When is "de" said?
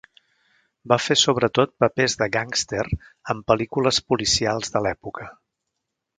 2.21-2.29, 4.79-4.83